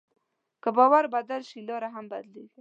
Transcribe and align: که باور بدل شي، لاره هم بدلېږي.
که 0.63 0.69
باور 0.77 1.03
بدل 1.15 1.41
شي، 1.49 1.59
لاره 1.67 1.89
هم 1.95 2.05
بدلېږي. 2.11 2.59